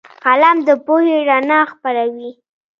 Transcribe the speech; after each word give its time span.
قلم 0.23 0.57
د 0.67 0.69
پوهې 0.85 1.17
رڼا 1.29 1.59
خپروي 1.71 2.31